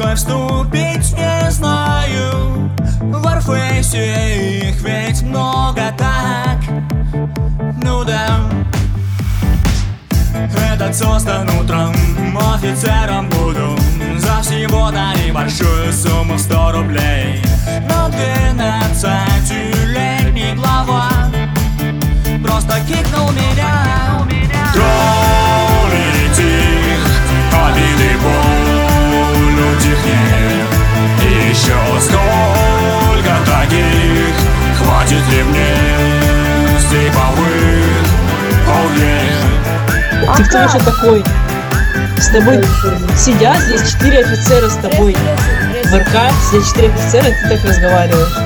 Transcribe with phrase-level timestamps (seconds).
[0.00, 2.70] какой вступить не знаю.
[3.00, 6.58] В Warface их ведь много так.
[7.82, 8.40] Ну да.
[10.72, 11.94] Этот создан утром
[12.54, 13.76] Офицером буду.
[14.18, 17.42] За всего-то небольшую сумму 100 рублей.
[17.88, 18.29] Но 12-летний
[40.36, 41.24] Ты кто вообще такой?
[42.18, 42.62] С тобой
[43.16, 45.14] сидят здесь четыре офицера с тобой.
[45.14, 48.36] В РК сидят четыре офицера, и ты так разговариваешь.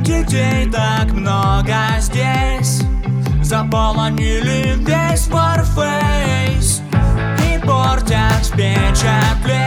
[0.00, 2.82] Детей так много здесь
[3.42, 6.80] Заполонили весь Warface
[7.38, 9.61] И портят впечатления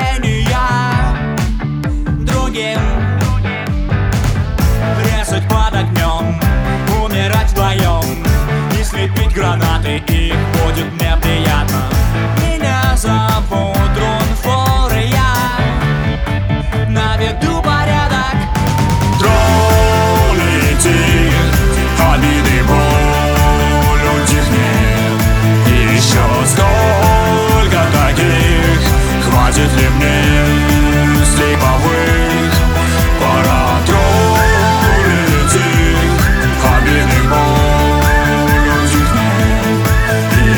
[26.25, 28.79] Еще сколько таких.
[29.23, 30.17] Хватит ли мне
[31.25, 32.53] слеповых?
[33.19, 36.23] Пора троллить их
[36.65, 39.79] Обиды боль утихнет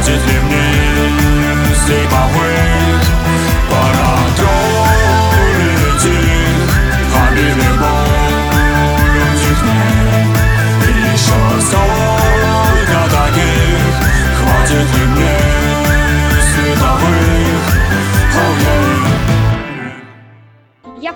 [0.09, 0.59] Хватит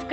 [0.03, 0.07] в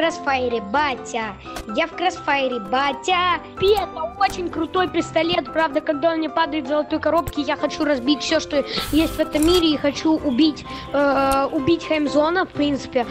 [0.61, 1.37] батя.
[1.77, 3.41] Я в Кроссфайре, батя.
[3.59, 5.53] Пи, это очень крутой пистолет.
[5.53, 9.21] Правда, когда он мне падает в золотой коробке, я хочу разбить все, что есть в
[9.21, 13.05] этом мире, и хочу убить, э, убить Хаймзона, в принципе.